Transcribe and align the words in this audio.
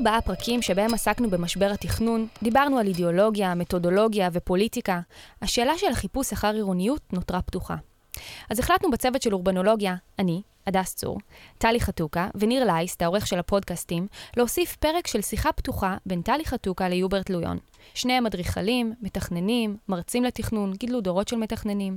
ארבעה 0.00 0.20
פרקים 0.20 0.62
שבהם 0.62 0.94
עסקנו 0.94 1.30
במשבר 1.30 1.70
התכנון, 1.74 2.26
דיברנו 2.42 2.78
על 2.78 2.86
אידיאולוגיה, 2.86 3.54
מתודולוגיה 3.54 4.28
ופוליטיקה, 4.32 5.00
השאלה 5.42 5.78
של 5.78 5.86
החיפוש 5.92 6.32
אחר 6.32 6.54
עירוניות 6.54 7.12
נותרה 7.12 7.42
פתוחה. 7.42 7.76
אז 8.50 8.58
החלטנו 8.58 8.90
בצוות 8.90 9.22
של 9.22 9.34
אורבנולוגיה, 9.34 9.94
אני, 10.18 10.42
הדס 10.66 10.94
צור, 10.94 11.18
טלי 11.58 11.80
חתוקה 11.80 12.28
וניר 12.34 12.64
לייסט, 12.64 13.02
העורך 13.02 13.26
של 13.26 13.38
הפודקאסטים, 13.38 14.06
להוסיף 14.36 14.76
פרק 14.76 15.06
של 15.06 15.22
שיחה 15.22 15.52
פתוחה 15.52 15.96
בין 16.06 16.22
טלי 16.22 16.44
חתוקה 16.44 16.88
ליוברט 16.88 17.30
לויון. 17.30 17.58
שניהם 17.94 18.26
אדריכלים, 18.26 18.94
מתכננים, 19.02 19.76
מרצים 19.88 20.24
לתכנון, 20.24 20.72
גידלו 20.72 21.00
דורות 21.00 21.28
של 21.28 21.36
מתכננים. 21.36 21.94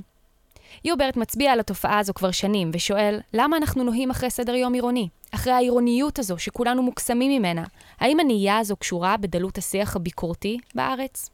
יוברט 0.85 1.17
מצביע 1.17 1.51
על 1.51 1.59
התופעה 1.59 1.99
הזו 1.99 2.13
כבר 2.13 2.31
שנים 2.31 2.71
ושואל, 2.73 3.19
למה 3.33 3.57
אנחנו 3.57 3.83
נוהים 3.83 4.11
אחרי 4.11 4.29
סדר 4.29 4.55
יום 4.55 4.73
עירוני? 4.73 5.07
אחרי 5.31 5.53
העירוניות 5.53 6.19
הזו 6.19 6.37
שכולנו 6.37 6.83
מוקסמים 6.83 7.31
ממנה, 7.31 7.63
האם 7.99 8.19
הנהייה 8.19 8.57
הזו 8.57 8.75
קשורה 8.75 9.17
בדלות 9.17 9.57
השיח 9.57 9.95
הביקורתי 9.95 10.57
בארץ? 10.75 11.29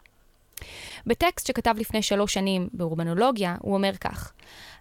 בטקסט 1.05 1.47
שכתב 1.47 1.75
לפני 1.77 2.01
שלוש 2.01 2.33
שנים 2.33 2.69
באורבנולוגיה, 2.73 3.55
הוא 3.61 3.73
אומר 3.73 3.91
כך: 4.01 4.31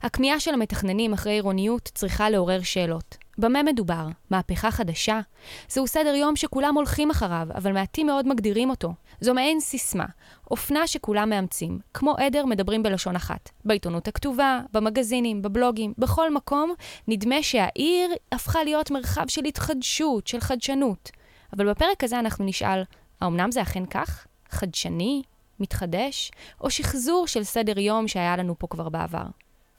הכמיהה 0.02 0.40
של 0.40 0.54
המתכננים 0.54 1.12
אחרי 1.12 1.32
עירוניות 1.32 1.90
צריכה 1.94 2.30
לעורר 2.30 2.62
שאלות. 2.62 3.16
במה 3.38 3.62
מדובר? 3.62 4.06
מהפכה 4.30 4.70
חדשה? 4.70 5.20
זהו 5.68 5.86
סדר 5.86 6.14
יום 6.14 6.36
שכולם 6.36 6.74
הולכים 6.74 7.10
אחריו, 7.10 7.46
אבל 7.54 7.72
מעטים 7.72 8.06
מאוד 8.06 8.28
מגדירים 8.28 8.70
אותו. 8.70 8.94
זו 9.20 9.34
מעין 9.34 9.60
סיסמה, 9.60 10.06
אופנה 10.50 10.86
שכולם 10.86 11.30
מאמצים, 11.30 11.78
כמו 11.94 12.16
עדר 12.16 12.46
מדברים 12.46 12.82
בלשון 12.82 13.16
אחת. 13.16 13.50
בעיתונות 13.64 14.08
הכתובה, 14.08 14.60
במגזינים, 14.72 15.42
בבלוגים, 15.42 15.94
בכל 15.98 16.34
מקום, 16.34 16.74
נדמה 17.08 17.42
שהעיר 17.42 18.10
הפכה 18.32 18.64
להיות 18.64 18.90
מרחב 18.90 19.24
של 19.28 19.44
התחדשות, 19.44 20.26
של 20.26 20.40
חדשנות. 20.40 21.10
אבל 21.56 21.70
בפרק 21.70 22.04
הזה 22.04 22.18
אנחנו 22.18 22.44
נשאל, 22.44 22.82
האמנם 23.20 23.50
זה 23.50 23.62
אכן 23.62 23.86
כך? 23.86 24.26
חדשני? 24.50 25.22
מתחדש? 25.60 26.30
או 26.60 26.70
שחזור 26.70 27.26
של 27.26 27.44
סדר 27.44 27.78
יום 27.78 28.08
שהיה 28.08 28.36
לנו 28.36 28.54
פה 28.58 28.66
כבר 28.66 28.88
בעבר? 28.88 29.24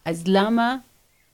אז 0.06 0.24
למה 0.28 0.76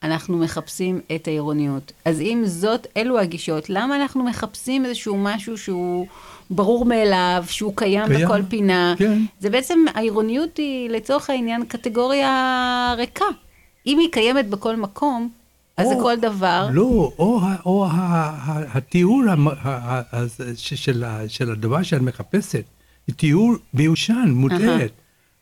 אנחנו 0.03 0.37
מחפשים 0.37 0.99
את 1.15 1.27
העירוניות? 1.27 1.91
אז 2.05 2.21
אם 2.21 2.41
זאת, 2.45 2.87
אלו 2.97 3.19
הגישות, 3.19 3.69
למה 3.69 3.95
אנחנו 3.95 4.23
מחפשים 4.23 4.85
איזשהו 4.85 5.17
משהו 5.17 5.57
שהוא 5.57 6.07
ברור 6.49 6.85
מאליו, 6.85 7.43
שהוא 7.49 7.73
קיים, 7.75 8.07
קיים 8.07 8.25
בכל 8.25 8.43
פינה? 8.49 8.95
כן. 8.97 9.21
זה 9.39 9.49
בעצם, 9.49 9.79
העירוניות 9.95 10.57
היא 10.57 10.89
לצורך 10.89 11.29
העניין 11.29 11.65
קטגוריה 11.65 12.93
ריקה. 12.97 13.25
אם 13.87 13.99
היא 13.99 14.09
קיימת 14.11 14.49
בכל 14.49 14.75
מקום, 14.75 15.29
אז 15.77 15.87
זה 15.87 15.95
כל 16.01 16.15
דבר. 16.15 16.67
לא, 16.71 17.11
או, 17.19 17.41
או 17.65 17.87
התיאור 18.73 19.23
של 21.27 21.51
הדבר 21.51 21.83
שאת 21.83 22.01
מחפשת, 22.01 22.63
תיאור 23.15 23.53
מיושן, 23.73 24.31
מוטעת. 24.33 24.91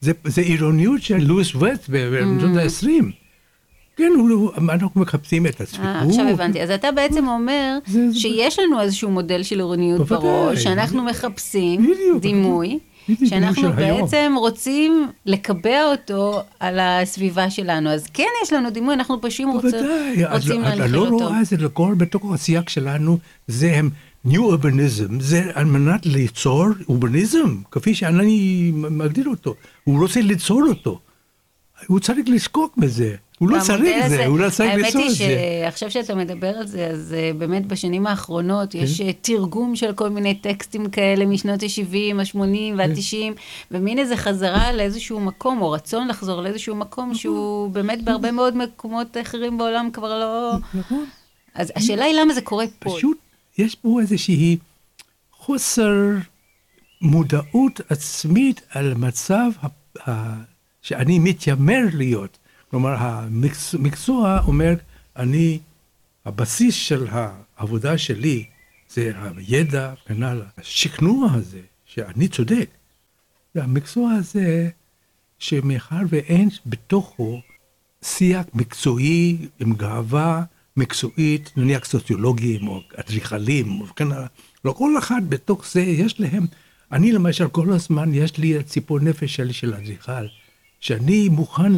זה 0.02 0.42
עירוניות 0.42 1.02
של 1.02 1.18
לואיס 1.18 1.56
ווסט 1.56 1.90
בשנות 1.90 2.58
ה-20. 2.58 3.22
כן, 3.95 4.11
אנחנו 4.69 5.02
מחפשים 5.02 5.47
את 5.47 5.61
הצפיפות. 5.61 5.86
אה, 5.86 6.02
עכשיו 6.02 6.27
הבנתי. 6.27 6.61
אז 6.61 6.72
אתה 6.72 6.91
בעצם 6.91 7.27
אומר 7.27 7.77
שיש 8.13 8.59
לנו 8.59 8.81
איזשהו 8.81 9.09
מודל 9.09 9.44
של 9.44 9.55
עירוניות 9.55 10.08
בראש, 10.08 10.63
שאנחנו 10.63 11.03
מחפשים 11.03 11.94
דימוי. 12.19 12.80
שאנחנו 13.25 13.73
בעצם 13.73 14.34
רוצים 14.38 15.07
לקבע 15.25 15.84
אותו 15.91 16.41
על 16.59 16.79
הסביבה 16.79 17.50
שלנו. 17.50 17.90
אז 17.90 18.07
כן 18.13 18.28
יש 18.44 18.53
לנו 18.53 18.69
דימוי, 18.69 18.94
אנחנו 18.94 19.22
פשוט 19.22 19.47
רוצים 19.53 20.62
להנחיל 20.62 20.95
אותו. 20.97 21.16
אתה 21.16 21.23
לא 21.23 21.28
רואה 21.28 21.41
את 21.41 21.45
זה 21.45 21.57
לכל 21.57 21.94
בתוך 21.97 22.34
הסייג 22.34 22.69
שלנו, 22.69 23.18
זה 23.47 23.72
הם 23.75 23.89
New 24.28 24.39
Urbanism, 24.39 25.13
זה 25.19 25.51
על 25.53 25.66
מנת 25.66 26.06
ליצור 26.06 26.66
אורבניזם, 26.89 27.57
כפי 27.72 27.95
שאני 27.95 28.72
מגדיר 28.73 29.28
אותו. 29.28 29.56
הוא 29.84 30.01
רוצה 30.01 30.22
ליצור 30.22 30.63
אותו. 30.68 31.00
הוא 31.88 32.00
צריך 32.00 32.29
לשקוק 32.29 32.78
בזה. 32.78 33.16
הוא 33.44 33.52
לא 33.52 33.62
צריך 33.62 34.08
זה, 34.08 34.26
הוא 34.26 34.40
לא 34.40 34.50
צריך 34.50 34.74
ליצור 34.76 35.02
את 35.08 35.16
זה. 35.16 35.24
האמת 35.24 35.36
היא 35.38 35.64
שעכשיו 35.72 35.92
שאתה 35.92 36.16
מדבר 36.16 36.48
על 36.58 36.68
זה, 36.68 36.88
אז 36.88 37.16
uh, 37.16 37.38
באמת 37.38 37.66
בשנים 37.66 38.08
האחרונות 38.08 38.72
כן? 38.72 38.80
יש 38.80 39.02
uh, 39.02 39.04
תרגום 39.22 39.76
של 39.76 39.94
כל 39.94 40.09
מיני 40.09 40.36
טקסטים 40.36 40.90
כאלה 40.90 41.26
משנות 41.26 41.64
ה-70, 41.64 42.20
ה-80 42.20 42.38
וה-90, 42.78 43.12
כן. 43.12 43.34
ומין 43.72 44.00
איזה 44.00 44.18
חזרה 44.18 44.72
לאיזשהו 44.72 45.20
מקום, 45.20 45.62
או 45.62 45.72
רצון 45.72 46.08
לחזור 46.08 46.42
לאיזשהו 46.42 46.76
מקום 46.76 47.06
נכון. 47.06 47.18
שהוא 47.18 47.70
באמת 47.70 48.04
בהרבה 48.04 48.31
מאוד 48.31 48.58
מקומות 48.58 49.18
אחרים 49.22 49.58
בעולם 49.58 49.90
כבר 49.94 50.20
לא... 50.20 50.54
נכון. 50.74 51.06
אז 51.56 51.72
השאלה 51.75 52.06
היא 52.06 52.16
למה 52.20 52.34
זה 52.34 52.42
קורה 52.42 52.66
פה. 52.80 52.96
פשוט 52.96 53.18
יש 53.58 53.75
פה 53.75 54.00
איזושהי 54.02 54.58
חוסר 55.31 55.94
מודעות 57.02 57.81
עצמית 57.90 58.62
על 58.70 58.94
מצב 58.94 59.52
שאני 60.81 61.20
מתיימר 61.20 61.81
להיות. 61.94 62.38
כלומר, 62.73 62.95
המקצוע 63.00 64.39
אומר, 64.47 64.73
אני, 65.16 65.59
הבסיס 66.25 66.75
של 66.75 67.07
העבודה 67.11 67.97
שלי 67.97 68.45
זה 68.89 69.11
הידע 69.38 69.94
וכן 70.06 70.23
הלאה. 70.23 70.45
השכנוע 70.57 71.33
הזה, 71.33 71.59
שאני 71.85 72.28
צודק, 72.28 72.69
והמקצוע 73.56 74.12
הזה, 74.12 74.69
שמאחר 75.39 76.01
ואין 76.09 76.50
בתוכו 76.66 77.41
שיח 78.01 78.45
מקצועי 78.53 79.38
עם 79.59 79.73
גאווה 79.73 80.44
מקצועית, 80.78 81.51
נניח 81.57 81.85
סוציולוגים 81.85 82.67
או 82.67 82.81
אדריכלים 82.95 83.81
וכן 83.81 84.12
הלאה, 84.12 84.28
לא 84.66 84.72
כל 84.72 84.97
אחד 84.97 85.22
בתוך 85.29 85.72
זה 85.72 85.81
יש 85.81 86.19
להם, 86.19 86.45
אני 86.91 87.12
למשל 87.12 87.47
כל 87.47 87.73
הזמן 87.73 88.13
יש 88.13 88.38
לי 88.38 88.63
ציפור 88.63 89.00
נפש 89.00 89.35
שלי 89.35 89.53
של 89.53 89.73
אדריכל. 89.73 90.43
שאני 90.83 91.29
מוכן 91.29 91.71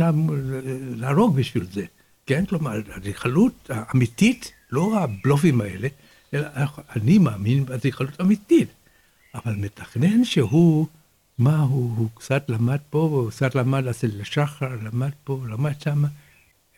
להרוג 0.96 1.36
בשביל 1.36 1.66
זה, 1.72 1.86
כן? 2.26 2.46
כלומר, 2.46 2.72
האדריכלות 2.94 3.70
האמיתית, 3.70 4.52
לא 4.72 5.00
הבלופים 5.00 5.62
האלה, 5.62 5.88
אלא 6.34 6.48
אני 6.96 7.18
מאמין 7.18 7.66
באדריכלות 7.66 8.22
אמיתית. 8.22 8.70
אבל 9.36 9.56
מתכנן 9.56 10.26
שהוא, 10.26 10.88
מה 11.38 11.60
הוא, 11.60 11.98
הוא 11.98 12.10
קצת 12.16 12.50
למד 12.50 12.78
פה, 12.90 12.98
הוא 12.98 13.30
קצת 13.32 13.56
למד 13.56 13.88
אצל 13.88 14.24
שחר, 14.24 14.76
למד 14.84 15.12
פה, 15.24 15.44
למד 15.50 15.82
שם, 15.82 16.04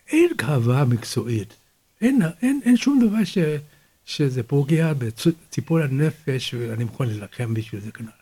אין 0.08 0.30
גאווה 0.36 0.84
מקצועית. 0.84 1.54
אין, 2.00 2.22
אין, 2.42 2.60
אין 2.64 2.76
שום 2.76 3.00
דבר 3.08 3.24
ש, 3.24 3.38
שזה 4.04 4.42
פוגע 4.42 4.92
בציפור 4.94 5.78
הנפש, 5.78 6.54
ואני 6.54 6.84
מוכן 6.84 7.06
להילחם 7.06 7.54
בשביל 7.54 7.80
זה 7.80 7.90
כנראה. 7.90 8.12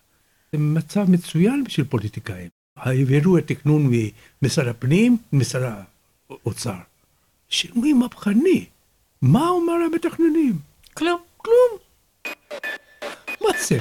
זה 0.52 0.58
מצב 0.58 1.10
מצוין 1.10 1.64
בשביל 1.64 1.86
פוליטיקאים. 1.86 2.55
העבירו 2.76 3.38
את 3.38 3.46
תכנון 3.46 3.92
ממשרד 4.42 4.68
הפנים 4.68 5.16
למשרד 5.32 5.72
האוצר. 6.30 6.74
שינוי 7.48 7.92
מהפכני. 7.92 8.64
מה 9.22 9.48
אומר 9.48 9.72
המתכננים? 9.72 10.58
כלום. 10.94 11.20
כלום. 11.36 11.78
מה 13.40 13.48
זה? 13.68 13.78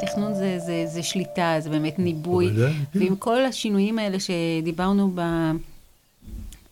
תכנון 0.00 0.34
זה, 0.34 0.58
זה, 0.58 0.84
זה 0.86 1.02
שליטה, 1.02 1.56
זה 1.58 1.70
באמת 1.70 1.98
ניבוי. 1.98 2.50
כן. 2.56 2.98
ועם 2.98 3.16
כל 3.16 3.44
השינויים 3.44 3.98
האלה 3.98 4.16
שדיברנו 4.20 5.12
ב... 5.14 5.20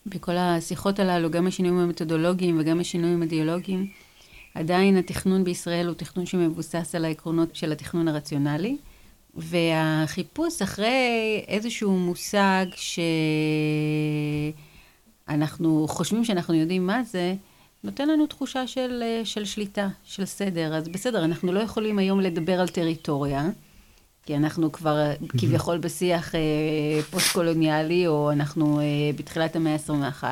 בכל 0.07 0.37
השיחות 0.37 0.99
הללו, 0.99 1.31
גם 1.31 1.47
השינויים 1.47 1.79
המתודולוגיים 1.79 2.61
וגם 2.61 2.81
השינויים 2.81 3.23
האידיאולוגיים, 3.23 3.87
עדיין 4.55 4.97
התכנון 4.97 5.45
בישראל 5.45 5.87
הוא 5.87 5.95
תכנון 5.95 6.27
שמבוסס 6.27 6.95
על 6.95 7.05
העקרונות 7.05 7.57
של 7.57 7.73
התכנון 7.73 8.09
הרציונלי, 8.09 8.77
והחיפוש 9.35 10.63
אחרי 10.63 11.45
איזשהו 11.49 11.91
מושג 11.93 12.67
שאנחנו 15.27 15.87
חושבים 15.89 16.25
שאנחנו 16.25 16.55
יודעים 16.55 16.87
מה 16.87 17.03
זה, 17.03 17.35
נותן 17.85 18.09
לנו 18.09 18.27
תחושה 18.27 18.67
של, 18.67 19.03
של 19.25 19.45
שליטה, 19.45 19.89
של 20.05 20.25
סדר. 20.25 20.75
אז 20.75 20.89
בסדר, 20.89 21.25
אנחנו 21.25 21.53
לא 21.53 21.61
יכולים 21.61 21.99
היום 21.99 22.21
לדבר 22.21 22.61
על 22.61 22.69
טריטוריה, 22.69 23.49
כי 24.23 24.37
אנחנו 24.37 24.73
כבר 24.73 25.11
כביכול 25.29 25.79
בשיח 25.79 26.35
אה, 26.35 26.41
פוסט-קולוניאלי, 27.11 28.07
או 28.07 28.33
אנחנו 28.33 28.81
אה, 28.81 28.85
בתחילת 29.17 29.57
המאה 29.57 29.73
ה-21. 29.73 30.25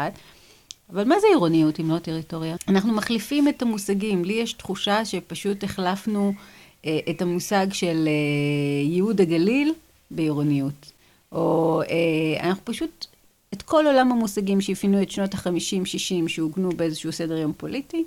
אבל 0.92 1.04
מה 1.04 1.20
זה 1.20 1.26
עירוניות 1.26 1.80
אם 1.80 1.90
לא 1.90 1.98
טריטוריה? 1.98 2.56
אנחנו 2.68 2.92
מחליפים 2.92 3.48
את 3.48 3.62
המושגים. 3.62 4.24
לי 4.24 4.32
יש 4.32 4.52
תחושה 4.52 5.04
שפשוט 5.04 5.64
החלפנו 5.64 6.32
אה, 6.86 6.98
את 7.10 7.22
המושג 7.22 7.66
של 7.72 8.08
אה, 8.08 8.88
ייהוד 8.90 9.20
הגליל 9.20 9.72
בעירוניות. 10.10 10.92
או 11.32 11.82
אה, 11.82 12.48
אנחנו 12.48 12.64
פשוט, 12.64 13.06
את 13.54 13.62
כל 13.62 13.86
עולם 13.86 14.12
המושגים 14.12 14.60
שאפיינו 14.60 15.02
את 15.02 15.10
שנות 15.10 15.34
ה-50-60 15.34 16.28
שעוגנו 16.28 16.70
באיזשהו 16.76 17.12
סדר 17.12 17.36
יום 17.36 17.52
פוליטי, 17.56 18.04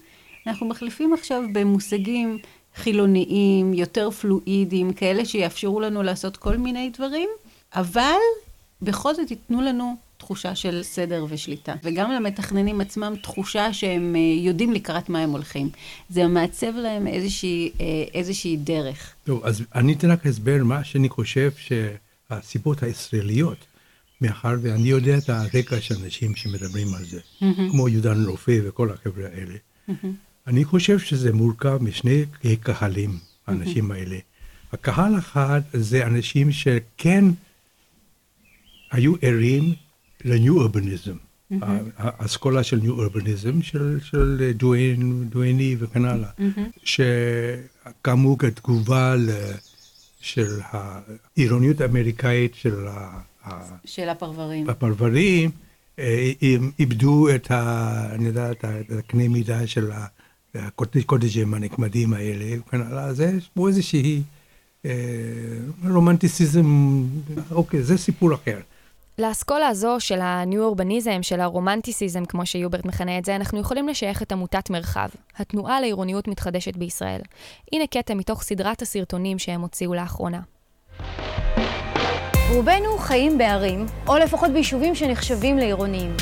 אנחנו 0.47 0.67
מחליפים 0.67 1.13
עכשיו 1.13 1.43
במושגים 1.53 2.37
חילוניים, 2.75 3.73
יותר 3.73 4.11
פלואידיים, 4.11 4.93
כאלה 4.93 5.25
שיאפשרו 5.25 5.79
לנו 5.79 6.03
לעשות 6.03 6.37
כל 6.37 6.57
מיני 6.57 6.89
דברים, 6.89 7.29
אבל 7.75 8.19
בכל 8.81 9.15
זאת 9.15 9.31
ייתנו 9.31 9.61
לנו 9.61 9.95
תחושה 10.17 10.55
של 10.55 10.83
סדר 10.83 11.25
ושליטה. 11.29 11.73
וגם 11.83 12.11
למתכננים 12.11 12.81
עצמם 12.81 13.13
תחושה 13.21 13.73
שהם 13.73 14.15
אה, 14.15 14.43
יודעים 14.45 14.73
לקראת 14.73 15.09
מה 15.09 15.19
הם 15.19 15.29
הולכים. 15.29 15.69
זה 16.09 16.27
מעצב 16.27 16.75
להם 16.75 17.07
איזושהי, 17.07 17.71
אה, 17.81 17.85
איזושהי 18.13 18.57
דרך. 18.57 19.13
טוב, 19.23 19.45
אז 19.45 19.63
אני 19.75 19.93
אתן 19.93 20.11
רק 20.11 20.25
הסבר 20.25 20.63
מה 20.63 20.83
שאני 20.83 21.09
חושב 21.09 21.51
שהסיבות 21.57 22.83
הישראליות, 22.83 23.57
מאחר 24.21 24.55
ואני 24.61 24.89
יודע 24.89 25.17
את 25.17 25.29
הרקע 25.29 25.81
של 25.81 25.95
אנשים 26.03 26.35
שמדברים 26.35 26.93
על 26.93 27.05
זה, 27.05 27.19
mm-hmm. 27.19 27.71
כמו 27.71 27.89
יהודן 27.89 28.25
רופא 28.25 28.59
וכל 28.63 28.89
החבר'ה 28.89 29.25
האלה. 29.33 29.55
Mm-hmm. 29.89 30.07
אני 30.47 30.65
חושב 30.65 30.99
שזה 30.99 31.33
מורכב 31.33 31.77
משני 31.81 32.25
קהלים, 32.61 33.17
האנשים 33.47 33.91
mm-hmm. 33.91 33.95
האלה. 33.95 34.17
הקהל 34.73 35.19
אחד 35.19 35.61
זה 35.73 36.07
אנשים 36.07 36.51
שכן 36.51 37.25
היו 38.91 39.13
ערים 39.21 39.73
לניו 40.25 40.57
אורבניזם. 40.57 41.15
Mm-hmm. 41.51 41.55
האסכולה 41.97 42.63
של 42.63 42.79
ניו 42.81 42.99
אורבניזם, 42.99 43.61
של, 43.61 43.99
של 44.03 44.51
דואן, 44.55 45.23
דואני 45.29 45.75
וכן 45.79 46.05
הלאה, 46.05 46.29
mm-hmm. 46.39 46.79
שקמו 46.83 48.37
כתגובה 48.37 49.15
של 50.19 50.59
העירוניות 50.71 51.81
האמריקאית 51.81 52.55
של, 52.55 52.87
ה, 52.87 53.21
של 53.85 54.09
הפרברים. 54.09 54.69
הפרברים, 54.69 55.49
אה, 55.99 56.31
הם 56.41 56.71
איבדו 56.79 57.35
את 57.35 57.51
ה... 57.51 58.15
אני 58.15 58.27
יודע, 58.27 58.51
את 58.51 58.65
הקנה 58.99 59.27
מידה 59.27 59.67
של 59.67 59.91
הקוטג'ים 60.55 61.53
הנחמדים 61.53 62.13
האלה 62.13 62.59
וכן 62.59 62.81
הלאה, 62.81 63.03
אז 63.03 63.19
יש 63.19 63.49
פה 63.53 63.67
איזושהי 63.67 64.21
אה, 64.85 64.91
רומנטיסיזם, 65.89 67.03
אוקיי, 67.51 67.83
זה 67.83 67.97
סיפור 67.97 68.33
אחר. 68.33 68.59
לאסכולה 69.19 69.67
הזו 69.67 69.95
של 69.99 70.19
הניו 70.21 70.63
אורבניזם, 70.63 71.23
של 71.23 71.41
הרומנטיסיזם, 71.41 72.25
כמו 72.25 72.45
שיוברט 72.45 72.85
מכנה 72.85 73.17
את 73.17 73.25
זה, 73.25 73.35
אנחנו 73.35 73.59
יכולים 73.59 73.87
לשייך 73.87 74.21
את 74.21 74.31
עמותת 74.31 74.69
מרחב, 74.69 75.09
התנועה 75.37 75.81
לעירוניות 75.81 76.27
מתחדשת 76.27 76.75
בישראל. 76.75 77.21
הנה 77.73 77.87
קטע 77.87 78.13
מתוך 78.13 78.43
סדרת 78.43 78.81
הסרטונים 78.81 79.39
שהם 79.39 79.61
הוציאו 79.61 79.93
לאחרונה. 79.93 80.39
רובנו 82.53 82.97
חיים 82.97 83.37
בערים, 83.37 83.85
או 84.07 84.17
לפחות 84.17 84.51
ביישובים 84.51 84.95
שנחשבים 84.95 85.57
לעירוניים. 85.57 86.15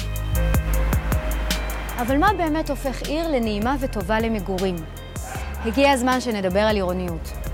אבל 2.02 2.18
מה 2.18 2.30
באמת 2.38 2.70
הופך 2.70 3.02
עיר 3.02 3.28
לנעימה 3.28 3.76
וטובה 3.80 4.20
למגורים? 4.20 4.76
הגיע 5.66 5.92
הזמן 5.92 6.22
שנדבר 6.22 6.60
על 6.60 6.76
עירוניות. 6.76 7.49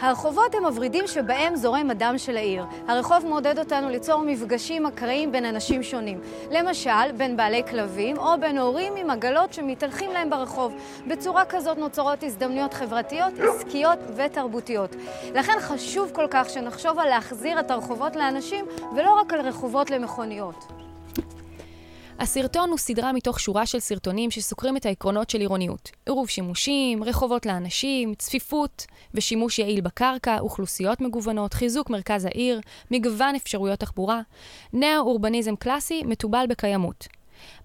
הרחובות 0.00 0.54
הם 0.54 0.64
הוורידים 0.64 1.06
שבהם 1.06 1.56
זורם 1.56 1.90
הדם 1.90 2.14
של 2.18 2.36
העיר. 2.36 2.64
הרחוב 2.88 3.26
מעודד 3.26 3.58
אותנו 3.58 3.88
ליצור 3.88 4.22
מפגשים 4.26 4.86
אקראיים 4.86 5.32
בין 5.32 5.44
אנשים 5.44 5.82
שונים. 5.82 6.20
למשל, 6.50 7.12
בין 7.16 7.36
בעלי 7.36 7.62
כלבים 7.70 8.18
או 8.18 8.40
בין 8.40 8.58
הורים 8.58 8.96
עם 8.96 9.10
עגלות 9.10 9.52
שמתהלכים 9.52 10.10
להם 10.10 10.30
ברחוב. 10.30 10.74
בצורה 11.06 11.44
כזאת 11.44 11.78
נוצרות 11.78 12.22
הזדמנויות 12.22 12.74
חברתיות, 12.74 13.32
עסקיות 13.38 13.98
ותרבותיות. 14.16 14.96
לכן 15.34 15.60
חשוב 15.60 16.10
כל 16.12 16.26
כך 16.30 16.50
שנחשוב 16.50 16.98
על 16.98 17.08
להחזיר 17.08 17.60
את 17.60 17.70
הרחובות 17.70 18.16
לאנשים 18.16 18.64
ולא 18.96 19.20
רק 19.20 19.32
על 19.32 19.40
רחובות 19.40 19.90
למכוניות. 19.90 20.75
הסרטון 22.18 22.70
הוא 22.70 22.78
סדרה 22.78 23.12
מתוך 23.12 23.40
שורה 23.40 23.66
של 23.66 23.80
סרטונים 23.80 24.30
שסוקרים 24.30 24.76
את 24.76 24.86
העקרונות 24.86 25.30
של 25.30 25.40
עירוניות. 25.40 25.90
עירוב 26.06 26.28
שימושים, 26.28 27.04
רחובות 27.04 27.46
לאנשים, 27.46 28.14
צפיפות 28.14 28.86
ושימוש 29.14 29.58
יעיל 29.58 29.80
בקרקע, 29.80 30.38
אוכלוסיות 30.38 31.00
מגוונות, 31.00 31.54
חיזוק 31.54 31.90
מרכז 31.90 32.24
העיר, 32.24 32.60
מגוון 32.90 33.34
אפשרויות 33.34 33.80
תחבורה. 33.80 34.20
נאו-אורבניזם 34.72 35.56
קלאסי 35.56 36.02
מתובל 36.04 36.44
בקיימות. 36.48 37.06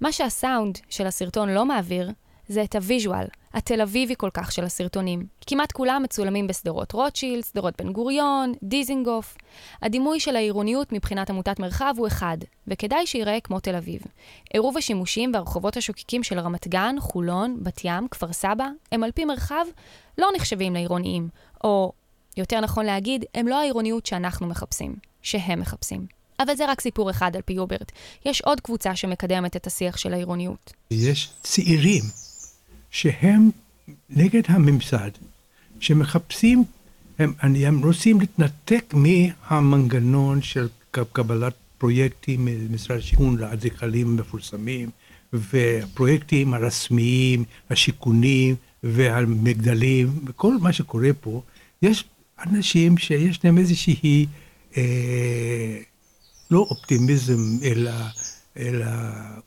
מה 0.01 0.11
שהסאונד 0.11 0.77
של 0.89 1.07
הסרטון 1.07 1.49
לא 1.49 1.65
מעביר, 1.65 2.11
זה 2.51 2.63
את 2.63 2.75
ה 2.75 2.81
visual, 2.81 3.25
התל 3.53 3.81
אביבי 3.81 4.13
כל 4.17 4.29
כך 4.33 4.51
של 4.51 4.63
הסרטונים. 4.63 5.25
כמעט 5.47 5.71
כולם 5.71 6.01
מצולמים 6.03 6.47
בשדרות 6.47 6.91
רוטשילד, 6.91 7.43
שדרות 7.43 7.81
בן 7.81 7.91
גוריון, 7.91 8.53
דיזינגוף. 8.63 9.37
הדימוי 9.81 10.19
של 10.19 10.35
העירוניות 10.35 10.91
מבחינת 10.91 11.29
עמותת 11.29 11.59
מרחב 11.59 11.93
הוא 11.97 12.07
אחד, 12.07 12.37
וכדאי 12.67 13.07
שייראה 13.07 13.39
כמו 13.39 13.59
תל 13.59 13.75
אביב. 13.75 14.01
עירוב 14.53 14.77
השימושים 14.77 15.31
והרחובות 15.33 15.77
השוקקים 15.77 16.23
של 16.23 16.39
רמת 16.39 16.67
גן, 16.67 16.95
חולון, 16.99 17.57
בת 17.61 17.81
ים, 17.83 18.07
כפר 18.07 18.33
סבא, 18.33 18.67
הם 18.91 19.03
על 19.03 19.11
פי 19.11 19.25
מרחב 19.25 19.65
לא 20.17 20.27
נחשבים 20.35 20.73
לעירוניים, 20.73 21.29
או 21.63 21.91
יותר 22.37 22.59
נכון 22.59 22.85
להגיד, 22.85 23.25
הם 23.35 23.47
לא 23.47 23.59
העירוניות 23.59 24.05
שאנחנו 24.05 24.47
מחפשים, 24.47 24.95
שהם 25.21 25.59
מחפשים. 25.59 26.05
אבל 26.39 26.55
זה 26.55 26.71
רק 26.71 26.81
סיפור 26.81 27.09
אחד 27.09 27.35
על 27.35 27.41
פי 27.41 27.53
יוברט. 27.53 27.91
יש 28.25 28.41
עוד 28.41 28.61
קבוצה 28.61 28.95
שמקדמת 28.95 29.55
את 29.55 29.67
השיח 29.67 29.97
של 29.97 30.13
העירוניות. 30.13 30.73
יש 30.91 31.29
צעירים 31.41 32.03
שהם 32.91 33.49
נגד 34.09 34.41
הממסד, 34.47 35.11
שמחפשים, 35.79 36.63
הם, 37.19 37.33
הם 37.39 37.85
רוצים 37.85 38.19
להתנתק 38.19 38.93
מהמנגנון 38.93 40.41
של 40.41 40.67
קבלת 40.91 41.53
פרויקטים 41.77 42.45
ממשרד 42.45 42.97
השיכון 42.97 43.37
לאדריכלים 43.37 44.07
המפורסמים, 44.07 44.89
ופרויקטים 45.33 46.53
הרשמיים, 46.53 47.43
השיכונים 47.69 48.55
והמגדלים, 48.83 50.19
וכל 50.25 50.57
מה 50.61 50.73
שקורה 50.73 51.09
פה, 51.21 51.41
יש 51.81 52.03
אנשים 52.45 52.97
שיש 52.97 53.45
להם 53.45 53.57
איזושהי, 53.57 54.25
אה, 54.77 55.77
לא 56.51 56.59
אופטימיזם, 56.59 57.57
אלא, 57.63 57.91
אלא 58.57 58.85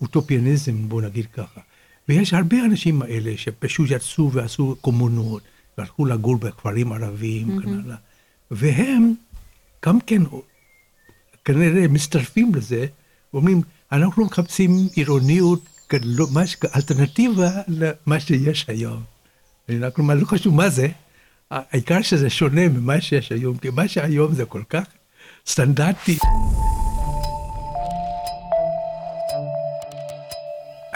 אוטופיאניזם, 0.01 0.89
בוא 0.89 1.03
נגיד 1.03 1.27
ככה. 1.27 1.61
ויש 2.09 2.35
הרבה 2.35 2.65
אנשים 2.65 3.03
האלה 3.03 3.33
שפשוט 3.37 3.91
יצאו 3.91 4.33
ועשו 4.33 4.77
קומונות, 4.81 5.43
והלכו 5.79 6.07
לגור 6.07 6.37
בכפרים 6.37 6.93
ערביים 6.93 7.59
וכן 7.59 7.69
mm-hmm. 7.69 7.85
הלאה. 7.85 7.97
והם 8.51 9.15
גם 9.87 10.01
כן 10.01 10.23
כנראה 11.45 11.89
מצטרפים 11.89 12.55
לזה, 12.55 12.87
ואומרים, 13.35 13.63
אנחנו 13.93 14.25
מחפשים 14.25 14.89
עירוניות 14.95 15.65
כאלטרנטיבה 15.89 17.51
למה 17.69 18.21
שיש 18.21 18.67
היום. 18.69 19.03
כלומר, 19.95 20.15
לא 20.15 20.25
חשוב 20.25 20.55
מה 20.55 20.69
זה, 20.69 20.89
העיקר 21.51 22.03
שזה 22.03 22.31
שונה 22.31 22.69
ממה 22.69 23.01
שיש 23.01 23.33
היום, 23.33 23.57
כי 23.57 23.71
מה 23.71 23.89
שהיום 23.89 24.35
זה 24.35 24.45
כל 24.45 24.63
כך 24.71 24.85
סטנדרטי. 25.47 26.19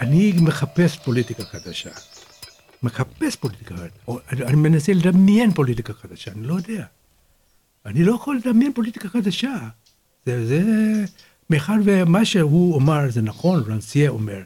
אני 0.01 0.33
מחפש 0.41 0.97
פוליטיקה 0.97 1.45
חדשה. 1.45 1.91
מחפש 2.83 3.37
פוליטיקה 3.37 3.77
חדשה. 3.77 4.13
אני, 4.33 4.43
אני 4.43 4.57
מנסה 4.57 4.93
לדמיין 4.93 5.53
פוליטיקה 5.53 5.93
חדשה, 5.93 6.31
אני 6.31 6.43
לא 6.47 6.55
יודע. 6.55 6.85
אני 7.87 8.05
לא 8.05 8.15
יכול 8.15 8.41
לדמיין 8.45 8.73
פוליטיקה 8.73 9.09
חדשה. 9.09 9.57
זה, 10.27 10.47
זה, 10.47 10.63
מאחר 11.51 11.75
ומה 11.85 12.25
שהוא 12.25 12.75
אומר 12.75 13.11
זה 13.11 13.23
נכון, 13.23 13.63
רנסייה 13.67 14.11
אומר. 14.11 14.43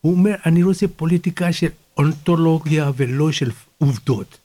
הוא 0.00 0.12
אומר, 0.12 0.34
אני 0.46 0.62
רוצה 0.62 0.88
פוליטיקה 0.88 1.52
של 1.52 1.68
אונתולוגיה 1.96 2.90
ולא 2.96 3.32
של 3.32 3.50
עובדות. 3.78 4.38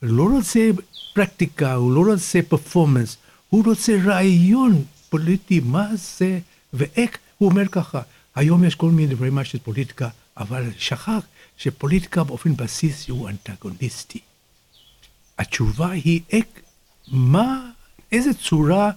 הוא 0.00 0.10
לא 0.10 0.22
רוצה 0.22 0.68
פרקטיקה, 1.14 1.74
הוא 1.74 1.92
לא 1.92 2.12
רוצה 2.12 2.40
פרפורמנס, 2.48 3.16
הוא 3.48 3.64
רוצה 3.64 3.96
רעיון 4.04 4.84
פוליטי, 5.10 5.60
מה 5.60 5.88
זה 5.94 6.38
ואיך. 6.72 7.18
הוא 7.38 7.50
אומר 7.50 7.68
ככה, 7.68 8.00
היום 8.36 8.64
יש 8.64 8.74
כל 8.74 8.90
מיני 8.90 9.14
דברים 9.14 9.44
של 9.44 9.58
פוליטיקה, 9.58 10.08
אבל 10.36 10.70
שכח 10.78 11.26
שפוליטיקה 11.56 12.24
באופן 12.24 12.56
בסיסי 12.56 13.10
הוא 13.10 13.28
אנטגוניסטי. 13.28 14.20
התשובה 15.38 15.90
היא 15.90 16.20
איך, 16.32 16.44
מה, 17.08 17.70
איזה 18.12 18.34
צורה 18.34 18.90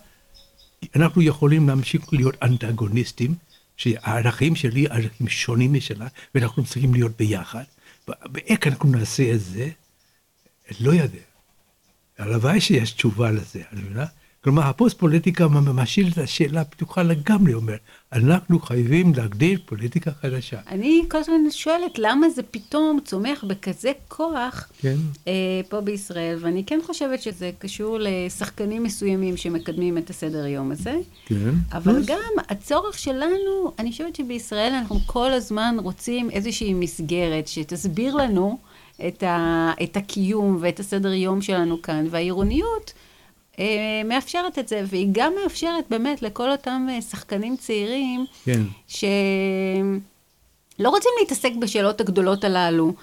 אנחנו 0.95 1.21
יכולים 1.21 1.67
להמשיך 1.67 2.13
להיות 2.13 2.35
אנטגוניסטים, 2.41 3.35
שהערכים 3.77 4.55
שלי 4.55 4.87
ערכים 4.87 5.27
שונים 5.27 5.73
משלה, 5.73 6.07
ואנחנו 6.35 6.65
צריכים 6.65 6.93
להיות 6.93 7.11
ביחד, 7.17 7.63
ואיך 8.07 8.67
אנחנו 8.67 8.89
נעשה 8.89 9.33
את 9.33 9.39
זה, 9.39 9.69
לא 10.79 10.91
יודע. 10.91 11.19
הלוואי 12.17 12.61
שיש 12.61 12.91
תשובה 12.91 13.31
לזה, 13.31 13.61
אני 13.71 13.81
מבינה? 13.81 14.05
כלומר, 14.49 14.63
הפוסט-פוליטיקה 14.63 15.47
משאיר 15.47 16.07
את 16.13 16.17
השאלה 16.17 16.63
פתוחה 16.63 17.03
לגמרי, 17.03 17.53
אומר, 17.53 17.75
אנחנו 18.13 18.59
חייבים 18.59 19.13
להגדיר 19.15 19.59
פוליטיקה 19.65 20.11
חדשה. 20.21 20.59
אני 20.67 21.03
כל 21.09 21.17
הזמן 21.17 21.51
שואלת, 21.51 21.99
למה 21.99 22.29
זה 22.29 22.43
פתאום 22.43 22.99
צומח 23.05 23.43
בכזה 23.47 23.91
כוח 24.07 24.69
כן. 24.81 24.95
אה, 25.27 25.61
פה 25.69 25.81
בישראל, 25.81 26.37
ואני 26.41 26.63
כן 26.65 26.79
חושבת 26.85 27.21
שזה 27.21 27.51
קשור 27.59 27.97
לשחקנים 28.01 28.83
מסוימים 28.83 29.37
שמקדמים 29.37 29.97
את 29.97 30.09
הסדר 30.09 30.45
יום 30.45 30.71
הזה. 30.71 30.95
כן. 31.25 31.51
אבל 31.71 31.97
אז... 31.97 32.05
גם 32.05 32.31
הצורך 32.49 32.99
שלנו, 32.99 33.73
אני 33.79 33.91
חושבת 33.91 34.15
שבישראל 34.15 34.73
אנחנו 34.73 34.99
כל 35.05 35.31
הזמן 35.31 35.75
רוצים 35.79 36.29
איזושהי 36.29 36.73
מסגרת 36.73 37.47
שתסביר 37.47 38.15
לנו 38.15 38.59
את, 39.07 39.23
ה, 39.23 39.71
את 39.83 39.97
הקיום 39.97 40.57
ואת 40.61 40.79
הסדר 40.79 41.13
יום 41.13 41.41
שלנו 41.41 41.81
כאן, 41.81 42.05
והעירוניות... 42.09 42.93
אה, 43.59 44.01
מאפשרת 44.05 44.59
את 44.59 44.67
זה, 44.67 44.81
והיא 44.85 45.07
גם 45.11 45.33
מאפשרת 45.43 45.85
באמת 45.89 46.21
לכל 46.21 46.51
אותם 46.51 46.87
אה, 46.89 47.01
שחקנים 47.01 47.57
צעירים, 47.57 48.25
כן. 48.45 48.61
שלא 48.87 49.09
רוצים 50.89 51.11
להתעסק 51.19 51.51
בשאלות 51.59 52.01
הגדולות 52.01 52.43
הללו, 52.43 52.93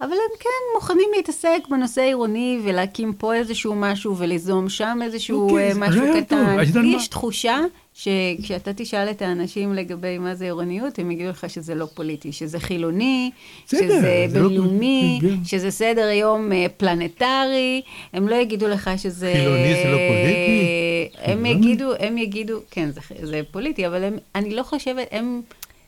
אבל 0.00 0.12
הם 0.12 0.38
כן 0.40 0.48
מוכנים 0.74 1.08
להתעסק 1.16 1.58
בנושא 1.70 2.00
עירוני 2.02 2.58
ולהקים 2.64 3.12
פה 3.12 3.34
איזשהו 3.34 3.74
משהו 3.76 4.16
וליזום 4.16 4.68
שם 4.68 4.98
איזשהו 5.02 5.48
אוקיי, 5.50 5.68
אה, 5.72 5.78
משהו 5.78 6.04
קטן. 6.16 6.56
לי? 6.82 6.94
יש 6.96 7.08
תחושה 7.08 7.60
שכשאתה 7.94 8.72
תשאל 8.76 9.10
את 9.10 9.22
האנשים 9.22 9.74
לגבי 9.74 10.18
מה 10.18 10.34
זה 10.34 10.44
עירוניות, 10.44 10.98
הם 10.98 11.10
יגידו 11.10 11.30
לך 11.30 11.50
שזה 11.50 11.74
לא 11.74 11.86
פוליטי, 11.94 12.32
שזה 12.32 12.60
חילוני, 12.60 13.30
בסדר, 13.66 13.80
שזה 13.80 14.00
זה 14.28 14.40
לא- 14.40 14.48
בינלאומי, 14.48 15.18
כן. 15.22 15.44
שזה 15.44 15.70
סדר 15.70 16.08
יום 16.10 16.52
אה, 16.52 16.66
פלנטרי, 16.76 17.82
הם 18.12 18.28
לא 18.28 18.34
יגידו 18.34 18.68
לך 18.68 18.90
שזה... 18.96 19.32
חילוני 19.36 19.74
זה 19.82 19.90
לא 19.90 19.96
פוליטי? 19.96 21.08
הם 21.18 21.42
חילוני? 21.42 21.48
יגידו, 21.48 21.92
הם 21.98 22.18
יגידו, 22.18 22.58
כן, 22.70 22.90
זה, 22.90 23.00
זה 23.22 23.40
פוליטי, 23.50 23.86
אבל 23.86 24.04
הם, 24.04 24.16
אני 24.34 24.54
לא 24.54 24.62
חושבת, 24.62 25.06
הם 25.10 25.40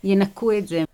ינקו 0.04 0.52
את 0.52 0.68
זה. 0.68 0.84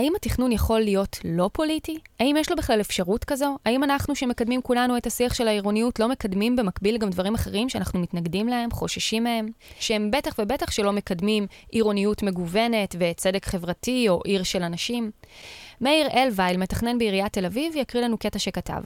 האם 0.00 0.12
התכנון 0.16 0.52
יכול 0.52 0.80
להיות 0.80 1.18
לא 1.24 1.50
פוליטי? 1.52 1.98
האם 2.20 2.36
יש 2.38 2.50
לו 2.50 2.56
בכלל 2.56 2.80
אפשרות 2.80 3.24
כזו? 3.24 3.56
האם 3.64 3.84
אנחנו 3.84 4.14
שמקדמים 4.14 4.62
כולנו 4.62 4.96
את 4.96 5.06
השיח 5.06 5.34
של 5.34 5.48
העירוניות 5.48 5.98
לא 5.98 6.08
מקדמים 6.08 6.56
במקביל 6.56 6.98
גם 6.98 7.10
דברים 7.10 7.34
אחרים 7.34 7.68
שאנחנו 7.68 8.00
מתנגדים 8.00 8.48
להם, 8.48 8.70
חוששים 8.70 9.24
מהם? 9.24 9.48
שהם 9.80 10.10
בטח 10.10 10.34
ובטח 10.38 10.70
שלא 10.70 10.92
מקדמים 10.92 11.46
עירוניות 11.70 12.22
מגוונת 12.22 12.96
וצדק 12.98 13.46
חברתי 13.46 14.08
או 14.08 14.20
עיר 14.24 14.42
של 14.42 14.62
אנשים? 14.62 15.10
מאיר 15.80 16.08
אלווייל, 16.12 16.56
מתכנן 16.56 16.98
בעיריית 16.98 17.32
תל 17.32 17.46
אביב, 17.46 17.76
יקריא 17.76 18.04
לנו 18.04 18.18
קטע 18.18 18.38
שכתב. 18.38 18.82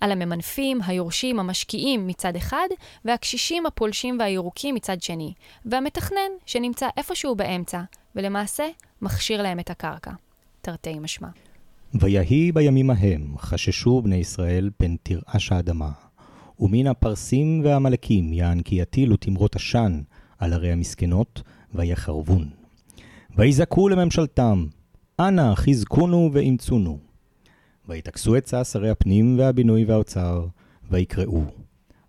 על 0.00 0.12
הממנפים, 0.12 0.80
היורשים, 0.86 1.40
המשקיעים 1.40 2.06
מצד 2.06 2.36
אחד, 2.36 2.68
והקשישים, 3.04 3.66
הפולשים 3.66 4.16
והירוקים 4.20 4.74
מצד 4.74 5.02
שני. 5.02 5.32
והמתכנן, 5.64 6.30
שנמצא 6.46 6.88
איפשהו 6.96 7.34
באמצע, 7.34 7.80
ולמעשה 8.16 8.64
מכשיר 9.02 9.42
להם 9.42 9.60
את 9.60 9.70
הקרקע. 9.70 10.10
תרתי 10.68 10.98
משמע. 10.98 11.28
ויהי 11.94 12.52
בימים 12.52 12.90
ההם 12.90 13.34
חששו 13.38 14.02
בני 14.02 14.16
ישראל 14.16 14.70
פן 14.76 14.96
תרעש 15.02 15.52
האדמה, 15.52 15.90
ומן 16.60 16.86
הפרסים 16.86 17.60
והעמלקים 17.64 18.32
יען 18.32 18.60
כי 18.60 18.74
יטילו 18.74 19.16
תמרות 19.16 19.56
עשן 19.56 20.00
על 20.38 20.52
ערי 20.52 20.72
המסכנות, 20.72 21.42
ויחרבון. 21.74 22.48
ויזעקו 23.36 23.88
לממשלתם, 23.88 24.66
אנא 25.20 25.54
חזקונו 25.54 26.30
ואמצונו. 26.32 26.98
ויטכסו 27.88 28.34
עצה 28.34 28.64
שרי 28.64 28.90
הפנים 28.90 29.38
והבינוי 29.38 29.84
והאוצר, 29.84 30.46
ויקראו, 30.90 31.44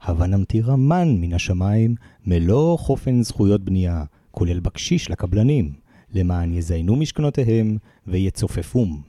הבה 0.01 0.27
נמטיר 0.27 0.71
המן 0.71 1.17
מן 1.21 1.33
השמיים 1.33 1.95
מלוא 2.25 2.77
חופן 2.77 3.23
זכויות 3.23 3.63
בנייה, 3.63 4.03
כולל 4.31 4.59
בקשיש 4.59 5.11
לקבלנים, 5.11 5.73
למען 6.13 6.53
יזיינו 6.53 6.95
משכנותיהם 6.95 7.77
ויצופפום. 8.07 9.01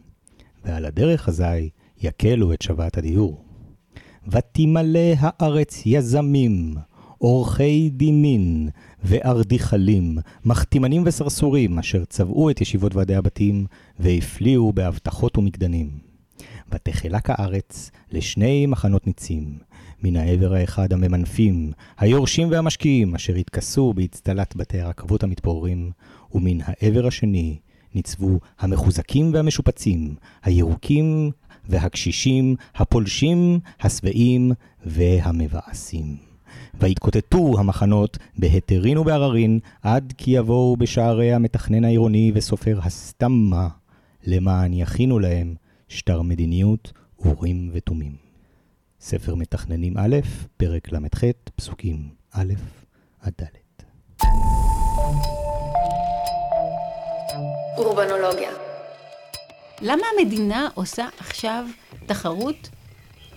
ועל 0.64 0.84
הדרך 0.84 1.28
אזי 1.28 1.70
יקלו 2.02 2.52
את 2.52 2.62
שבת 2.62 2.98
הדיור. 2.98 3.44
ותמלא 4.28 5.14
הארץ 5.18 5.82
יזמים, 5.86 6.74
עורכי 7.18 7.90
דינין 7.90 8.68
וארדיכלים, 9.04 10.18
מחתימנים 10.44 11.02
וסרסורים, 11.06 11.78
אשר 11.78 12.04
צבעו 12.04 12.50
את 12.50 12.60
ישיבות 12.60 12.94
ועדי 12.94 13.14
הבתים, 13.14 13.66
והפליאו 13.98 14.72
בהבטחות 14.72 15.38
ומקדנים. 15.38 16.09
ותחלק 16.72 17.30
הארץ 17.30 17.90
לשני 18.12 18.66
מחנות 18.66 19.06
ניצים, 19.06 19.58
מן 20.02 20.16
העבר 20.16 20.54
האחד 20.54 20.92
הממנפים, 20.92 21.72
היורשים 21.98 22.50
והמשקיעים, 22.50 23.14
אשר 23.14 23.34
התכסו 23.34 23.92
באצטלת 23.92 24.56
בתי 24.56 24.80
הרכבות 24.80 25.22
המתפוררים, 25.22 25.90
ומן 26.34 26.58
העבר 26.64 27.06
השני 27.06 27.58
ניצבו 27.94 28.38
המחוזקים 28.58 29.34
והמשופצים, 29.34 30.14
הירוקים 30.42 31.30
והקשישים, 31.68 32.56
הפולשים, 32.74 33.60
השבעים 33.80 34.52
והמבאסים. 34.86 36.16
ויתקוטטו 36.80 37.58
המחנות 37.58 38.18
בהיתרין 38.38 38.98
ובעררין, 38.98 39.58
עד 39.82 40.12
כי 40.18 40.30
יבואו 40.30 40.76
בשערי 40.76 41.32
המתכנן 41.32 41.84
העירוני 41.84 42.32
וסופר 42.34 42.78
הסתמה, 42.82 43.68
למען 44.24 44.72
יכינו 44.72 45.18
להם 45.18 45.54
שטר 45.90 46.22
מדיניות, 46.22 46.92
אורים 47.18 47.70
ותומים. 47.72 48.16
ספר 49.00 49.34
מתכננים 49.34 49.98
א', 49.98 50.16
פרק 50.56 50.92
ל"ח, 50.92 51.24
פסוקים 51.56 52.08
א' 52.32 52.52
עד 53.20 53.32
ד'. 53.40 53.44
אורבנולוגיה. 57.76 58.50
למה 59.80 60.02
המדינה 60.18 60.68
עושה 60.74 61.08
עכשיו 61.18 61.64
תחרות 62.06 62.68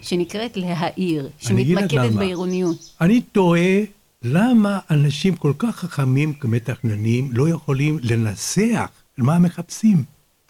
שנקראת 0.01 0.57
להעיר, 0.57 1.29
שמתמקדת. 1.38 2.12
בעירוניות? 2.12 2.95
אני 3.01 3.22
תוהה 3.22 3.79
למה 4.24 4.79
אנשים 4.89 5.36
כל 5.36 5.53
כך 5.57 5.75
חכמים 5.75 6.33
כמתכננים 6.33 7.29
לא 7.31 7.50
יכולים 7.50 8.00
לנסח 8.03 8.91
מה 9.17 9.39
מחפשים. 9.39 10.03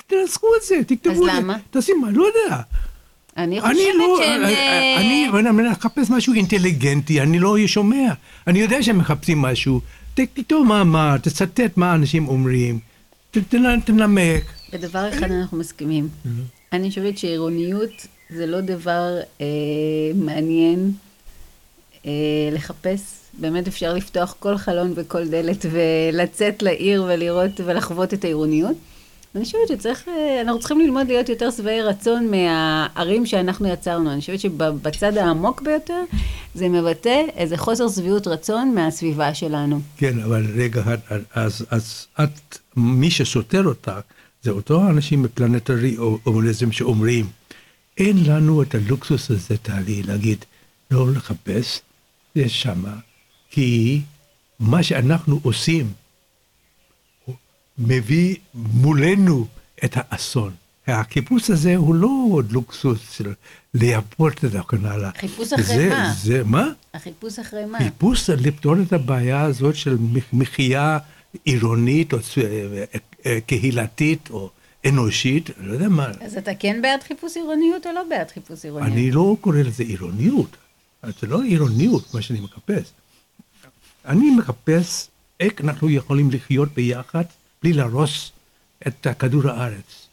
תנסחו 0.08 0.48
את 0.58 0.64
זה, 0.68 0.76
תכתבו 0.88 1.12
את 1.12 1.30
אז 1.30 1.36
זה. 1.36 1.42
למה? 1.42 1.58
תשימו, 1.72 2.06
לא 2.12 2.26
יודע. 2.26 2.62
אני 3.38 3.62
אני 3.62 3.74
חושבת 3.74 3.96
לא, 3.98 4.20
שהם... 4.24 4.44
אה, 4.44 5.00
אני 5.00 5.28
אני 5.50 5.70
מחפש 5.70 6.10
משהו 6.10 6.34
אינטליגנטי, 6.34 7.22
אני 7.22 7.40
לא 7.40 7.58
שומע. 7.68 8.14
אני 8.48 8.60
יודע 8.60 8.84
שהם 8.84 8.98
מחפשים 8.98 9.42
משהו. 9.42 9.80
תכתוב 10.14 10.68
מאמר, 10.68 11.18
תצטט 11.18 11.78
מה 11.78 11.96
אנשים 11.96 12.28
אומרים, 12.28 12.80
תנמק. 13.86 14.44
בדבר 14.74 15.10
אחד 15.10 15.32
אנחנו 15.32 15.58
מסכימים. 15.58 16.10
אני 16.74 16.90
חושבת 16.90 17.18
שעירוניות 17.18 18.08
זה 18.30 18.46
לא 18.46 18.62
דבר 18.62 19.20
אה, 19.42 19.46
מעניין 20.16 20.92
אה, 22.06 22.12
לחפש. 22.52 23.02
באמת 23.40 23.68
אפשר 23.68 23.94
לפתוח 23.94 24.36
כל 24.40 24.58
חלון 24.58 24.94
וכל 24.96 25.28
דלת 25.28 25.66
ולצאת 25.72 26.64
לעיר 26.64 27.04
ולראות 27.04 27.60
ולחוות 27.66 28.14
את 28.14 28.24
העירוניות. 28.24 28.78
אני 29.36 29.46
חושבת 29.46 29.68
שצריך, 29.68 30.08
אה, 30.08 30.42
אנחנו 30.42 30.60
צריכים 30.60 30.80
ללמוד 30.80 31.08
להיות 31.08 31.30
יותר 31.30 31.52
שבעי 31.52 31.82
רצון 31.82 32.32
מהערים 32.32 33.26
שאנחנו 33.26 33.68
יצרנו. 33.68 34.12
אני 34.12 34.20
חושבת 34.20 34.40
שבצד 34.40 35.18
העמוק 35.18 35.62
ביותר 35.62 36.04
זה 36.56 36.70
מבטא 36.70 37.22
איזה 37.36 37.58
חוסר 37.58 37.90
שביעות 37.90 38.28
רצון 38.28 38.76
מהסביבה 38.76 39.34
שלנו. 39.34 39.82
כן, 39.98 40.20
אבל 40.20 40.46
רגע, 40.56 40.84
אז, 41.34 41.66
אז 41.70 42.08
את, 42.24 42.58
מי 42.76 43.12
שסותר 43.12 43.64
אותה, 43.66 44.00
זה 44.44 44.52
אותו 44.52 44.88
אנשים 44.88 45.24
בפלנטרי 45.24 45.96
הומניזם 46.24 46.72
שאומרים, 46.72 47.26
אין 47.98 48.18
לנו 48.26 48.62
את 48.62 48.76
הלוקסוס 48.76 49.32
הזה, 49.32 49.58
טלי, 49.58 50.04
להגיד, 50.04 50.46
לא 50.92 51.12
לחפש, 51.12 51.82
יש 52.36 52.62
שמה, 52.62 52.96
כי 53.50 54.02
מה 54.60 54.84
שאנחנו 54.84 55.40
עושים, 55.44 55.88
מביא 57.78 58.36
מולנו 58.54 59.48
את 59.86 59.92
האסון. 59.96 60.52
החיפוש 60.88 61.50
הזה 61.50 61.76
הוא 61.76 61.96
לא 61.96 62.10
עוד 62.32 62.52
לוקסוס 62.52 63.12
של 63.12 63.34
לייפות 63.74 64.34
את 64.34 64.50
וכן 64.52 64.86
הלאה. 64.86 65.10
חיפוש 65.18 65.54
אחרי 65.54 65.66
זה- 65.66 65.90
מה? 65.90 66.14
זה, 66.22 66.44
מה? 66.46 66.68
החיפוש 66.94 67.40
אחרי 67.40 67.66
מה? 67.66 67.78
חיפוש 67.78 68.30
לפתור 68.30 68.76
את 68.88 68.94
הבעיה 68.94 69.42
הזאת 69.42 69.76
של 69.76 69.98
מח- 70.00 70.34
מחיה 70.34 70.98
עירונית 71.46 72.14
או 72.14 72.24
ס- 72.24 72.38
אה, 72.38 72.84
אה, 73.26 73.40
קהילתית 73.46 74.30
או 74.30 74.50
אנושית, 74.86 75.50
לא 75.58 75.74
יודע 75.74 75.90
מה. 75.90 76.08
אז 76.22 76.38
אתה 76.38 76.52
כן 76.60 76.80
בעד 76.82 77.04
חיפוש 77.04 77.38
עירוניות 77.38 77.88
או 77.88 77.92
לא 77.92 78.02
בעד 78.10 78.32
חיפוש 78.32 78.64
עירוניות? 78.66 78.92
אני 78.94 79.12
לא 79.12 79.38
קורא 79.42 79.58
לזה 79.58 79.84
עירוניות. 79.84 80.58
זה 81.22 81.28
לא 81.28 81.42
עירוניות, 81.44 82.14
מה 82.14 82.22
שאני 82.22 82.40
מחפש. 82.40 82.92
אני 84.06 84.32
מחפש 84.32 85.08
איך 85.40 85.54
אנחנו 85.62 85.90
יכולים 85.90 86.32
לחיות 86.32 86.70
ביחד 86.74 87.24
בלי 87.64 87.74
להרוס 87.74 88.32
את 88.88 89.08
כדור 89.20 89.50
הארץ. 89.50 90.08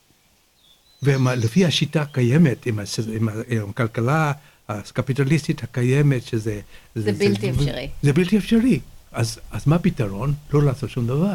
ולפי 1.03 1.65
השיטה 1.65 2.03
הקיימת, 2.03 2.67
עם, 2.67 2.79
עם, 3.15 3.29
עם 3.49 3.71
הכלכלה 3.71 4.33
הקפיטליסטית 4.69 5.63
הקיימת, 5.63 6.23
שזה... 6.23 6.61
זה 6.95 7.13
בלתי 7.13 7.51
אפשרי. 7.51 7.89
זה 8.03 8.13
בלתי 8.13 8.39
אפשרי. 8.39 8.81
אז, 9.13 9.41
אז 9.51 9.67
מה 9.67 9.77
הפתרון? 9.77 10.35
לא 10.53 10.63
לעשות 10.63 10.91
שום 10.91 11.07
דבר. 11.07 11.35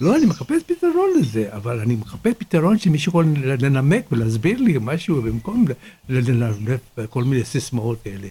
לא, 0.00 0.16
אני 0.16 0.26
מחפש 0.26 0.62
פתרון 0.66 1.10
לזה, 1.20 1.48
אבל 1.52 1.80
אני 1.80 1.94
מחפש 1.96 2.32
פתרון 2.38 2.78
שמישהו 2.78 3.10
יכול 3.10 3.26
לנמק 3.44 4.12
ולהסביר 4.12 4.58
לי 4.60 4.76
משהו 4.80 5.22
במקום 5.22 5.64
לנמק 6.08 6.80
כל 7.10 7.24
מיני 7.24 7.44
סיסמאות 7.44 7.98
כאלה. 8.04 8.28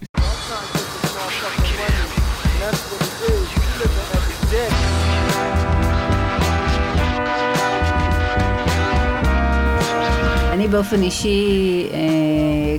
אני 10.59 10.67
באופן 10.67 11.01
אישי, 11.01 11.87
אה, 11.93 11.97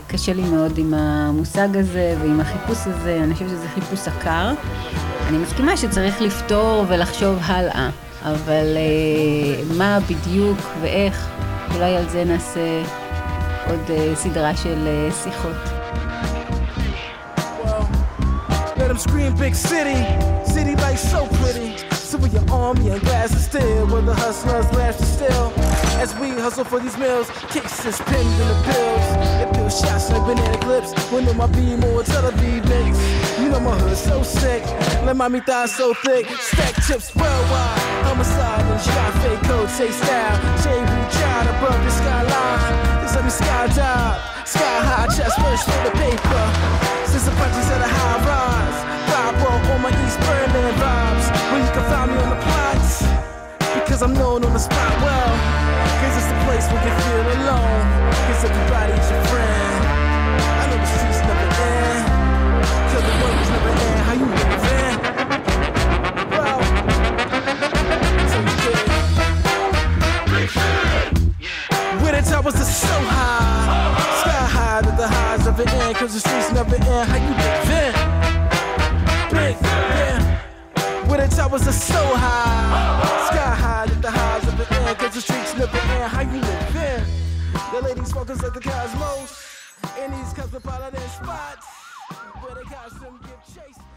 קשה 0.06 0.32
לי 0.32 0.42
מאוד 0.42 0.78
עם 0.78 0.94
המושג 0.94 1.76
הזה 1.76 2.14
ועם 2.22 2.40
החיפוש 2.40 2.78
הזה, 2.86 3.20
אני 3.24 3.34
חושבת 3.34 3.48
שזה 3.48 3.68
חיפוש 3.74 4.08
עקר. 4.08 4.52
אני 5.28 5.38
מסכימה 5.38 5.76
שצריך 5.76 6.22
לפתור 6.22 6.84
ולחשוב 6.88 7.38
הלאה, 7.42 7.90
אבל 8.22 8.76
אה, 8.76 9.74
מה 9.76 9.98
בדיוק 10.00 10.58
ואיך, 10.80 11.28
אולי 11.74 11.96
על 11.96 12.08
זה 12.08 12.24
נעשה 12.24 12.82
עוד 13.66 13.90
אה, 13.90 14.12
סדרה 14.14 14.56
של 14.56 14.86
אה, 14.86 15.08
שיחות. 15.24 15.56
Let 25.20 25.28
them. 25.30 25.59
As 26.00 26.16
we 26.16 26.30
hustle 26.30 26.64
for 26.64 26.80
these 26.80 26.96
meals, 26.96 27.28
cases 27.52 28.00
pinned 28.08 28.32
in 28.40 28.48
the 28.48 28.58
bills. 28.64 29.06
It 29.36 29.52
feels 29.54 29.78
shots 29.78 30.08
like 30.08 30.24
banana 30.24 30.56
clips. 30.64 30.96
When 31.12 31.28
my 31.36 31.46
beam 31.46 31.84
or 31.84 32.02
Tel 32.02 32.24
Aviv 32.24 32.64
mix. 32.72 32.96
You 33.38 33.50
know 33.50 33.60
my 33.60 33.76
hood 33.76 33.98
so 33.98 34.22
sick, 34.22 34.64
let 35.04 35.14
my 35.14 35.28
mommy 35.28 35.40
thigh 35.40 35.66
so 35.66 35.92
thick. 35.92 36.24
Stack 36.40 36.74
chips 36.88 37.14
worldwide, 37.14 37.78
homicide 38.08 38.64
and 38.64 38.80
shot 38.80 39.12
fake 39.20 39.44
code, 39.44 39.68
say 39.68 39.90
style. 39.90 40.40
Blue 40.64 41.06
child 41.20 41.46
above 41.52 41.84
the 41.84 41.92
skyline. 41.92 43.04
This 43.04 43.14
let 43.14 43.24
me 43.28 43.32
skydive, 43.36 44.16
sky 44.48 44.76
high 44.88 45.08
chest 45.12 45.36
first 45.36 45.68
for 45.68 45.80
the 45.84 45.92
paper. 46.00 46.44
Since 47.12 47.28
the 47.28 47.34
punches 47.36 47.68
at 47.76 47.84
a 47.84 47.90
high 48.00 48.24
rise, 48.24 48.78
vibe 49.04 49.36
roll 49.44 49.60
on 49.76 49.82
my 49.84 49.92
East 50.08 50.16
Berlin 50.24 50.72
vibes. 50.80 51.26
Where 51.52 51.60
you 51.60 51.72
can 51.76 51.84
find 51.92 52.08
me 52.08 52.16
on 52.24 52.30
the 52.32 52.40
plots, 52.40 53.04
because 53.84 54.00
I'm 54.00 54.14
known 54.14 54.48
on 54.48 54.52
the 54.54 54.64
spot 54.64 54.96
well. 55.04 55.79
Cause 56.00 56.16
it's 56.16 56.28
the 56.32 56.38
place 56.46 56.66
where 56.72 56.82
you 56.82 56.92
feel 57.04 57.26
alone, 57.36 57.84
cause 58.26 58.42
everybody's 58.48 59.08
your 59.10 59.22
friend. 59.28 59.84
I 60.40 60.64
know 60.68 60.78
the 60.80 60.86
streets 60.86 61.20
never 61.28 61.48
end, 61.60 62.02
cause 62.90 63.04
the 63.04 63.12
work 63.20 63.36
is 63.42 63.50
never 63.54 63.72
end. 63.88 64.00
How 64.08 64.14
you 64.20 64.28
living? 64.40 64.94
Well, 66.32 66.60
so 68.32 68.38
get. 68.62 68.86
Where 72.02 72.14
the 72.16 72.22
towers 72.30 72.56
are 72.56 72.64
so 72.64 72.96
high, 73.16 73.68
sky 74.20 74.44
high 74.56 74.80
that 74.80 74.96
the 74.96 75.06
highs 75.06 75.44
never 75.44 75.68
end, 75.68 75.94
cause 75.96 76.12
the 76.14 76.20
streets 76.20 76.50
never 76.52 76.76
end. 76.76 77.08
How 77.10 77.16
you 77.16 77.32
living? 77.36 77.99
The 81.20 81.28
towers 81.36 81.68
are 81.68 81.72
so 81.72 82.02
high. 82.16 83.26
Sky 83.26 83.54
high, 83.54 83.84
lift 83.84 84.00
the 84.00 84.10
highs 84.10 84.48
of 84.48 84.56
the 84.56 84.64
air, 84.74 84.94
cause 84.94 85.12
the 85.12 85.20
streets 85.20 85.54
never 85.54 85.76
end. 85.76 86.10
How 86.10 86.22
you 86.22 86.40
live 86.40 86.72
there? 86.72 87.04
The 87.72 87.86
ladies 87.86 88.10
focus 88.10 88.42
at 88.42 88.54
the 88.54 88.60
cosmos 88.60 89.30
in 90.02 90.12
these 90.12 90.32
cosmopolitan 90.32 91.08
spots 91.10 91.66
where 92.40 92.54
the 92.54 92.62
costume 92.62 93.20
give 93.20 93.54
chase. 93.54 93.89